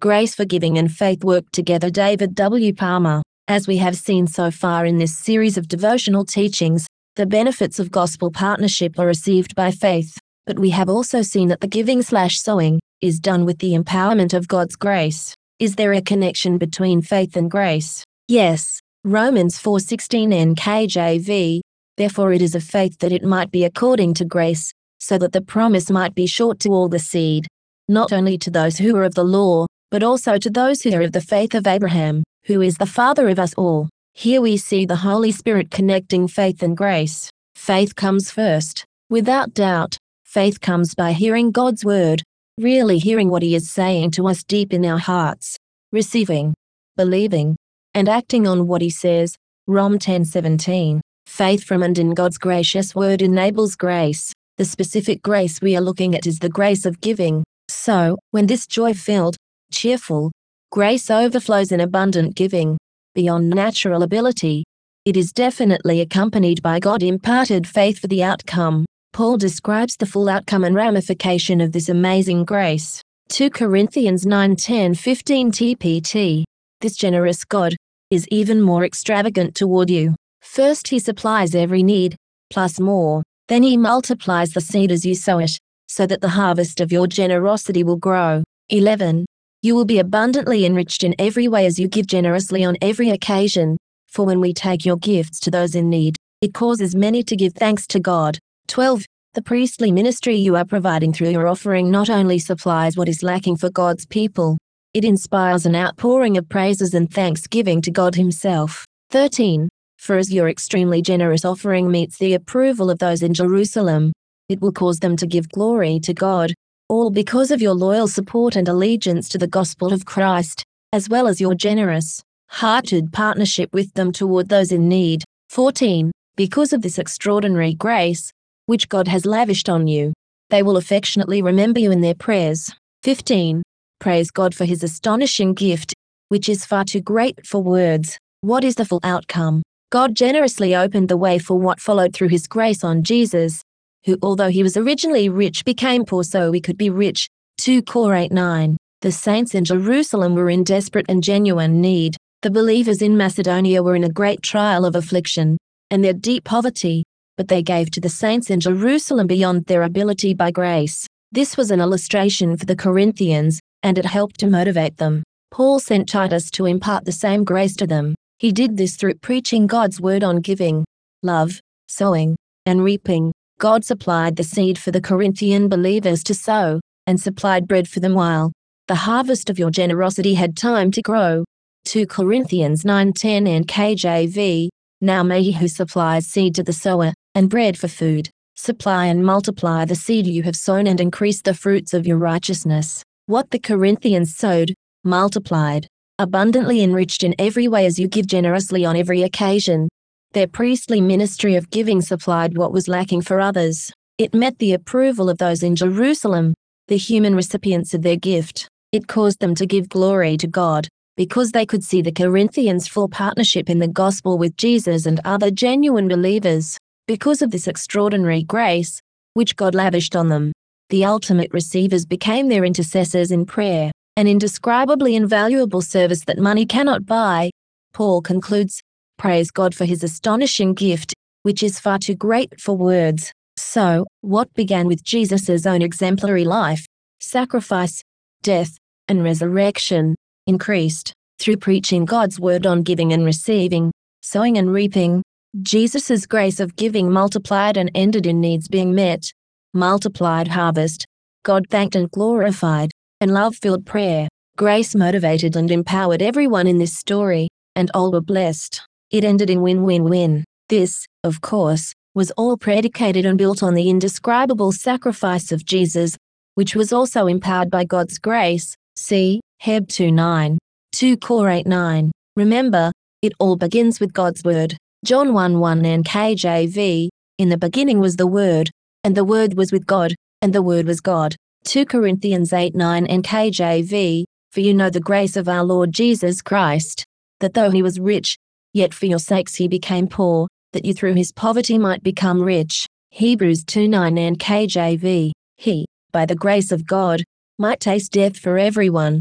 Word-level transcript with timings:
Grace 0.00 0.32
for 0.32 0.44
giving 0.44 0.78
and 0.78 0.92
faith 0.92 1.24
work 1.24 1.50
together. 1.50 1.90
David 1.90 2.36
W. 2.36 2.72
Palmer. 2.72 3.20
As 3.48 3.66
we 3.66 3.78
have 3.78 3.96
seen 3.96 4.28
so 4.28 4.48
far 4.48 4.86
in 4.86 4.98
this 4.98 5.18
series 5.18 5.58
of 5.58 5.66
devotional 5.66 6.24
teachings, 6.24 6.86
the 7.16 7.26
benefits 7.26 7.80
of 7.80 7.90
gospel 7.90 8.30
partnership 8.30 8.96
are 8.96 9.08
received 9.08 9.56
by 9.56 9.72
faith, 9.72 10.16
but 10.46 10.56
we 10.56 10.70
have 10.70 10.88
also 10.88 11.20
seen 11.20 11.48
that 11.48 11.60
the 11.60 11.66
giving 11.66 12.00
slash 12.00 12.38
sowing 12.38 12.78
is 13.00 13.18
done 13.18 13.44
with 13.44 13.58
the 13.58 13.72
empowerment 13.72 14.34
of 14.34 14.46
God's 14.46 14.76
grace. 14.76 15.34
Is 15.58 15.74
there 15.74 15.92
a 15.94 16.00
connection 16.00 16.58
between 16.58 17.02
faith 17.02 17.36
and 17.36 17.50
grace? 17.50 18.04
Yes. 18.28 18.78
Romans 19.02 19.58
4:16 19.58 20.32
NKJV. 20.32 21.60
Therefore 21.96 22.32
it 22.32 22.40
is 22.40 22.54
of 22.54 22.62
faith 22.62 23.00
that 23.00 23.10
it 23.10 23.24
might 23.24 23.50
be 23.50 23.64
according 23.64 24.14
to 24.14 24.24
grace, 24.24 24.70
so 25.00 25.18
that 25.18 25.32
the 25.32 25.40
promise 25.40 25.90
might 25.90 26.14
be 26.14 26.26
short 26.26 26.60
to 26.60 26.68
all 26.68 26.88
the 26.88 27.00
seed, 27.00 27.48
not 27.88 28.12
only 28.12 28.38
to 28.38 28.48
those 28.48 28.78
who 28.78 28.94
are 28.94 29.02
of 29.02 29.16
the 29.16 29.24
law, 29.24 29.66
but 29.90 30.02
also 30.02 30.38
to 30.38 30.50
those 30.50 30.82
who 30.82 30.94
are 30.94 31.02
of 31.02 31.12
the 31.12 31.20
faith 31.20 31.54
of 31.54 31.66
Abraham 31.66 32.24
who 32.48 32.62
is 32.62 32.78
the 32.78 32.86
Father 32.86 33.28
of 33.28 33.38
us 33.38 33.52
all. 33.54 33.90
Here 34.14 34.40
we 34.40 34.56
see 34.56 34.86
the 34.86 34.96
Holy 34.96 35.30
Spirit 35.30 35.70
connecting 35.70 36.26
faith 36.26 36.62
and 36.62 36.74
grace. 36.74 37.30
Faith 37.56 37.94
comes 37.94 38.30
first. 38.30 38.86
Without 39.10 39.52
doubt, 39.52 39.98
faith 40.24 40.62
comes 40.62 40.94
by 40.94 41.12
hearing 41.12 41.50
God's 41.50 41.84
word, 41.84 42.22
really 42.56 42.98
hearing 42.98 43.28
what 43.28 43.42
He 43.42 43.54
is 43.54 43.70
saying 43.70 44.12
to 44.12 44.28
us 44.28 44.42
deep 44.42 44.72
in 44.72 44.86
our 44.86 44.98
hearts, 44.98 45.58
receiving, 45.92 46.54
believing, 46.96 47.54
and 47.92 48.08
acting 48.08 48.46
on 48.46 48.66
what 48.66 48.80
He 48.80 48.88
says. 48.88 49.36
Rom 49.66 49.98
10:17. 49.98 51.00
Faith 51.26 51.62
from 51.62 51.82
and 51.82 51.98
in 51.98 52.14
God's 52.14 52.38
gracious 52.38 52.94
word 52.94 53.20
enables 53.20 53.76
grace. 53.76 54.32
The 54.56 54.64
specific 54.64 55.20
grace 55.20 55.60
we 55.60 55.76
are 55.76 55.82
looking 55.82 56.14
at 56.14 56.26
is 56.26 56.38
the 56.38 56.48
grace 56.48 56.86
of 56.86 57.02
giving. 57.02 57.44
So, 57.68 58.16
when 58.30 58.46
this 58.46 58.66
joy 58.66 58.94
filled, 58.94 59.36
cheerful, 59.70 60.30
Grace 60.70 61.10
overflows 61.10 61.72
in 61.72 61.80
abundant 61.80 62.34
giving, 62.36 62.76
beyond 63.14 63.48
natural 63.48 64.02
ability. 64.02 64.64
It 65.06 65.16
is 65.16 65.32
definitely 65.32 66.02
accompanied 66.02 66.62
by 66.62 66.78
God 66.78 67.02
imparted 67.02 67.66
faith 67.66 67.98
for 67.98 68.06
the 68.06 68.22
outcome. 68.22 68.84
Paul 69.14 69.38
describes 69.38 69.96
the 69.96 70.04
full 70.04 70.28
outcome 70.28 70.64
and 70.64 70.76
ramification 70.76 71.62
of 71.62 71.72
this 71.72 71.88
amazing 71.88 72.44
grace. 72.44 73.00
2 73.30 73.48
Corinthians 73.48 74.26
9 74.26 74.56
10 74.56 74.94
15 74.94 75.50
TPT. 75.50 76.44
This 76.82 76.96
generous 76.96 77.44
God 77.44 77.74
is 78.10 78.28
even 78.30 78.60
more 78.60 78.84
extravagant 78.84 79.54
toward 79.54 79.88
you. 79.88 80.14
First, 80.42 80.88
He 80.88 80.98
supplies 80.98 81.54
every 81.54 81.82
need, 81.82 82.14
plus 82.50 82.78
more. 82.78 83.22
Then 83.48 83.62
He 83.62 83.78
multiplies 83.78 84.50
the 84.50 84.60
seed 84.60 84.92
as 84.92 85.06
you 85.06 85.14
sow 85.14 85.38
it, 85.38 85.52
so 85.88 86.06
that 86.06 86.20
the 86.20 86.28
harvest 86.28 86.78
of 86.80 86.92
your 86.92 87.06
generosity 87.06 87.82
will 87.82 87.96
grow. 87.96 88.44
11. 88.68 89.24
You 89.60 89.74
will 89.74 89.84
be 89.84 89.98
abundantly 89.98 90.64
enriched 90.64 91.02
in 91.02 91.16
every 91.18 91.48
way 91.48 91.66
as 91.66 91.80
you 91.80 91.88
give 91.88 92.06
generously 92.06 92.64
on 92.64 92.76
every 92.80 93.10
occasion. 93.10 93.76
For 94.06 94.24
when 94.24 94.40
we 94.40 94.54
take 94.54 94.84
your 94.84 94.96
gifts 94.96 95.40
to 95.40 95.50
those 95.50 95.74
in 95.74 95.90
need, 95.90 96.16
it 96.40 96.54
causes 96.54 96.94
many 96.94 97.24
to 97.24 97.34
give 97.34 97.54
thanks 97.54 97.84
to 97.88 97.98
God. 97.98 98.38
12. 98.68 99.04
The 99.34 99.42
priestly 99.42 99.90
ministry 99.90 100.36
you 100.36 100.54
are 100.54 100.64
providing 100.64 101.12
through 101.12 101.30
your 101.30 101.48
offering 101.48 101.90
not 101.90 102.08
only 102.08 102.38
supplies 102.38 102.96
what 102.96 103.08
is 103.08 103.24
lacking 103.24 103.56
for 103.56 103.68
God's 103.68 104.06
people, 104.06 104.58
it 104.94 105.04
inspires 105.04 105.66
an 105.66 105.74
outpouring 105.74 106.36
of 106.36 106.48
praises 106.48 106.94
and 106.94 107.12
thanksgiving 107.12 107.82
to 107.82 107.90
God 107.90 108.14
Himself. 108.14 108.86
13. 109.10 109.68
For 109.98 110.18
as 110.18 110.32
your 110.32 110.48
extremely 110.48 111.02
generous 111.02 111.44
offering 111.44 111.90
meets 111.90 112.16
the 112.18 112.34
approval 112.34 112.90
of 112.90 113.00
those 113.00 113.24
in 113.24 113.34
Jerusalem, 113.34 114.12
it 114.48 114.60
will 114.60 114.72
cause 114.72 115.00
them 115.00 115.16
to 115.16 115.26
give 115.26 115.48
glory 115.48 115.98
to 116.04 116.14
God, 116.14 116.54
all 116.88 117.10
because 117.10 117.50
of 117.50 117.60
your 117.60 117.74
loyal 117.74 118.08
support 118.08 118.56
and 118.56 118.66
allegiance 118.66 119.28
to 119.28 119.38
the 119.38 119.46
gospel 119.46 119.92
of 119.92 120.06
Christ, 120.06 120.64
as 120.92 121.08
well 121.08 121.26
as 121.26 121.40
your 121.40 121.54
generous, 121.54 122.22
hearted 122.48 123.12
partnership 123.12 123.72
with 123.74 123.92
them 123.94 124.10
toward 124.10 124.48
those 124.48 124.72
in 124.72 124.88
need. 124.88 125.22
14. 125.50 126.10
Because 126.36 126.72
of 126.72 126.82
this 126.82 126.98
extraordinary 126.98 127.74
grace, 127.74 128.32
which 128.66 128.88
God 128.88 129.08
has 129.08 129.26
lavished 129.26 129.68
on 129.68 129.86
you, 129.86 130.14
they 130.50 130.62
will 130.62 130.78
affectionately 130.78 131.42
remember 131.42 131.78
you 131.78 131.90
in 131.90 132.00
their 132.00 132.14
prayers. 132.14 132.72
15. 133.02 133.62
Praise 134.00 134.30
God 134.30 134.54
for 134.54 134.64
his 134.64 134.82
astonishing 134.82 135.52
gift, 135.52 135.92
which 136.28 136.48
is 136.48 136.64
far 136.64 136.84
too 136.84 137.00
great 137.00 137.46
for 137.46 137.62
words. 137.62 138.18
What 138.40 138.64
is 138.64 138.76
the 138.76 138.84
full 138.84 139.00
outcome? 139.02 139.62
God 139.90 140.14
generously 140.14 140.74
opened 140.74 141.08
the 141.08 141.16
way 141.16 141.38
for 141.38 141.58
what 141.58 141.80
followed 141.80 142.14
through 142.14 142.28
his 142.28 142.46
grace 142.46 142.84
on 142.84 143.02
Jesus, 143.02 143.62
who 144.04 144.16
although 144.22 144.48
he 144.48 144.62
was 144.62 144.76
originally 144.76 145.28
rich 145.28 145.64
became 145.64 146.04
poor 146.04 146.24
so 146.24 146.50
we 146.50 146.60
could 146.60 146.78
be 146.78 146.90
rich. 146.90 147.28
2 147.58 147.82
Cor 147.82 148.14
8 148.14 148.32
9. 148.32 148.76
The 149.00 149.12
saints 149.12 149.54
in 149.54 149.64
Jerusalem 149.64 150.34
were 150.34 150.50
in 150.50 150.64
desperate 150.64 151.06
and 151.08 151.22
genuine 151.22 151.80
need. 151.80 152.16
The 152.42 152.50
believers 152.50 153.02
in 153.02 153.16
Macedonia 153.16 153.82
were 153.82 153.96
in 153.96 154.04
a 154.04 154.08
great 154.10 154.42
trial 154.42 154.84
of 154.84 154.94
affliction 154.94 155.56
and 155.90 156.04
their 156.04 156.12
deep 156.12 156.44
poverty, 156.44 157.04
but 157.36 157.48
they 157.48 157.62
gave 157.62 157.90
to 157.92 158.00
the 158.00 158.08
saints 158.08 158.50
in 158.50 158.60
Jerusalem 158.60 159.26
beyond 159.26 159.66
their 159.66 159.82
ability 159.82 160.34
by 160.34 160.50
grace. 160.50 161.06
This 161.32 161.56
was 161.56 161.70
an 161.70 161.80
illustration 161.80 162.56
for 162.56 162.64
the 162.64 162.76
Corinthians, 162.76 163.60
and 163.82 163.98
it 163.98 164.04
helped 164.04 164.40
to 164.40 164.46
motivate 164.46 164.96
them. 164.96 165.22
Paul 165.50 165.78
sent 165.78 166.08
Titus 166.08 166.50
to 166.52 166.66
impart 166.66 167.04
the 167.04 167.12
same 167.12 167.44
grace 167.44 167.76
to 167.76 167.86
them. 167.86 168.14
He 168.38 168.52
did 168.52 168.76
this 168.76 168.96
through 168.96 169.14
preaching 169.14 169.66
God's 169.66 170.00
word 170.00 170.22
on 170.22 170.40
giving, 170.40 170.84
love, 171.22 171.60
sowing, 171.88 172.36
and 172.66 172.84
reaping. 172.84 173.32
God 173.58 173.84
supplied 173.84 174.36
the 174.36 174.44
seed 174.44 174.78
for 174.78 174.92
the 174.92 175.00
Corinthian 175.00 175.68
believers 175.68 176.22
to 176.24 176.34
sow, 176.34 176.80
and 177.08 177.20
supplied 177.20 177.66
bread 177.66 177.88
for 177.88 177.98
them 177.98 178.14
while 178.14 178.52
the 178.86 178.94
harvest 178.94 179.50
of 179.50 179.58
your 179.58 179.72
generosity 179.72 180.34
had 180.34 180.56
time 180.56 180.92
to 180.92 181.02
grow. 181.02 181.44
2 181.84 182.06
Corinthians 182.06 182.84
9:10 182.84 183.48
NKJV. 183.64 184.68
Now 185.00 185.24
may 185.24 185.42
he 185.42 185.50
who 185.50 185.66
supplies 185.66 186.28
seed 186.28 186.54
to 186.54 186.62
the 186.62 186.72
sower, 186.72 187.12
and 187.34 187.50
bread 187.50 187.76
for 187.76 187.88
food, 187.88 188.30
supply 188.54 189.06
and 189.06 189.26
multiply 189.26 189.84
the 189.84 189.96
seed 189.96 190.28
you 190.28 190.44
have 190.44 190.54
sown 190.54 190.86
and 190.86 191.00
increase 191.00 191.42
the 191.42 191.52
fruits 191.52 191.92
of 191.92 192.06
your 192.06 192.18
righteousness. 192.18 193.02
What 193.26 193.50
the 193.50 193.58
Corinthians 193.58 194.36
sowed, 194.36 194.72
multiplied, 195.02 195.88
abundantly 196.20 196.80
enriched 196.80 197.24
in 197.24 197.34
every 197.40 197.66
way 197.66 197.86
as 197.86 197.98
you 197.98 198.06
give 198.06 198.28
generously 198.28 198.84
on 198.84 198.94
every 198.94 199.22
occasion, 199.24 199.88
their 200.32 200.46
priestly 200.46 201.00
ministry 201.00 201.54
of 201.56 201.70
giving 201.70 202.02
supplied 202.02 202.56
what 202.56 202.72
was 202.72 202.88
lacking 202.88 203.22
for 203.22 203.40
others. 203.40 203.90
It 204.18 204.34
met 204.34 204.58
the 204.58 204.74
approval 204.74 205.30
of 205.30 205.38
those 205.38 205.62
in 205.62 205.76
Jerusalem, 205.76 206.54
the 206.88 206.96
human 206.96 207.34
recipients 207.34 207.94
of 207.94 208.02
their 208.02 208.16
gift. 208.16 208.68
It 208.92 209.06
caused 209.06 209.40
them 209.40 209.54
to 209.54 209.66
give 209.66 209.88
glory 209.88 210.36
to 210.38 210.46
God, 210.46 210.88
because 211.16 211.52
they 211.52 211.66
could 211.66 211.84
see 211.84 212.02
the 212.02 212.12
Corinthians' 212.12 212.88
full 212.88 213.08
partnership 213.08 213.70
in 213.70 213.78
the 213.78 213.88
gospel 213.88 214.38
with 214.38 214.56
Jesus 214.56 215.06
and 215.06 215.20
other 215.24 215.50
genuine 215.50 216.08
believers. 216.08 216.78
Because 217.06 217.40
of 217.40 217.50
this 217.50 217.66
extraordinary 217.66 218.42
grace, 218.42 219.00
which 219.34 219.56
God 219.56 219.74
lavished 219.74 220.14
on 220.14 220.28
them, 220.28 220.52
the 220.90 221.04
ultimate 221.04 221.52
receivers 221.52 222.06
became 222.06 222.48
their 222.48 222.64
intercessors 222.64 223.30
in 223.30 223.46
prayer, 223.46 223.90
an 224.16 224.26
indescribably 224.26 225.16
invaluable 225.16 225.82
service 225.82 226.24
that 226.24 226.38
money 226.38 226.66
cannot 226.66 227.06
buy. 227.06 227.50
Paul 227.92 228.20
concludes 228.20 228.82
Praise 229.18 229.50
God 229.50 229.74
for 229.74 229.84
his 229.84 230.04
astonishing 230.04 230.74
gift, 230.74 231.12
which 231.42 231.62
is 231.62 231.80
far 231.80 231.98
too 231.98 232.14
great 232.14 232.60
for 232.60 232.76
words. 232.76 233.32
So, 233.56 234.06
what 234.20 234.54
began 234.54 234.86
with 234.86 235.02
Jesus' 235.02 235.66
own 235.66 235.82
exemplary 235.82 236.44
life, 236.44 236.86
sacrifice, 237.18 238.00
death, 238.42 238.76
and 239.08 239.24
resurrection, 239.24 240.14
increased 240.46 241.12
through 241.40 241.56
preaching 241.56 242.04
God's 242.04 242.38
word 242.38 242.64
on 242.64 242.82
giving 242.82 243.12
and 243.12 243.24
receiving, 243.24 243.90
sowing 244.22 244.56
and 244.56 244.72
reaping. 244.72 245.22
Jesus' 245.62 246.24
grace 246.26 246.60
of 246.60 246.76
giving 246.76 247.10
multiplied 247.10 247.76
and 247.76 247.90
ended 247.96 248.26
in 248.26 248.40
needs 248.40 248.68
being 248.68 248.94
met, 248.94 249.32
multiplied 249.74 250.48
harvest, 250.48 251.04
God 251.42 251.66
thanked 251.70 251.96
and 251.96 252.10
glorified, 252.10 252.92
and 253.20 253.32
love 253.32 253.56
filled 253.56 253.84
prayer. 253.84 254.28
Grace 254.56 254.94
motivated 254.94 255.56
and 255.56 255.70
empowered 255.70 256.22
everyone 256.22 256.66
in 256.66 256.78
this 256.78 256.96
story, 256.96 257.48
and 257.74 257.90
all 257.94 258.12
were 258.12 258.20
blessed. 258.20 258.87
It 259.10 259.24
ended 259.24 259.48
in 259.48 259.62
win 259.62 259.84
win 259.84 260.04
win. 260.04 260.44
This, 260.68 261.06
of 261.24 261.40
course, 261.40 261.94
was 262.14 262.30
all 262.32 262.58
predicated 262.58 263.24
and 263.24 263.38
built 263.38 263.62
on 263.62 263.72
the 263.72 263.88
indescribable 263.88 264.70
sacrifice 264.70 265.50
of 265.50 265.64
Jesus, 265.64 266.16
which 266.56 266.74
was 266.74 266.92
also 266.92 267.26
empowered 267.26 267.70
by 267.70 267.84
God's 267.84 268.18
grace. 268.18 268.74
See, 268.96 269.40
Heb 269.60 269.88
2 269.88 270.10
9. 270.10 270.58
2 270.92 271.16
Cor 271.16 271.48
8 271.48 271.66
9. 271.66 272.12
Remember, 272.36 272.92
it 273.22 273.32
all 273.38 273.56
begins 273.56 273.98
with 273.98 274.12
God's 274.12 274.44
Word. 274.44 274.76
John 275.04 275.32
1 275.32 275.58
1 275.58 275.82
NKJV. 275.82 277.08
In 277.38 277.48
the 277.48 277.56
beginning 277.56 278.00
was 278.00 278.16
the 278.16 278.26
Word, 278.26 278.68
and 279.04 279.16
the 279.16 279.24
Word 279.24 279.54
was 279.54 279.72
with 279.72 279.86
God, 279.86 280.14
and 280.42 280.52
the 280.52 280.62
Word 280.62 280.86
was 280.86 281.00
God. 281.00 281.34
2 281.64 281.86
Corinthians 281.86 282.52
8 282.52 282.74
9 282.74 283.06
NKJV. 283.06 284.24
For 284.52 284.60
you 284.60 284.74
know 284.74 284.90
the 284.90 285.00
grace 285.00 285.36
of 285.36 285.48
our 285.48 285.64
Lord 285.64 285.92
Jesus 285.92 286.42
Christ, 286.42 287.04
that 287.40 287.54
though 287.54 287.70
he 287.70 287.82
was 287.82 288.00
rich, 288.00 288.36
Yet 288.74 288.92
for 288.94 289.06
your 289.06 289.18
sakes 289.18 289.54
he 289.54 289.68
became 289.68 290.08
poor, 290.08 290.46
that 290.72 290.84
you 290.84 290.94
through 290.94 291.14
his 291.14 291.32
poverty 291.32 291.78
might 291.78 292.02
become 292.02 292.42
rich. 292.42 292.86
Hebrews 293.10 293.64
2 293.64 293.88
9 293.88 294.16
NKJV. 294.16 295.32
He, 295.56 295.86
by 296.12 296.26
the 296.26 296.34
grace 296.34 296.70
of 296.70 296.86
God, 296.86 297.22
might 297.58 297.80
taste 297.80 298.12
death 298.12 298.36
for 298.36 298.58
everyone, 298.58 299.20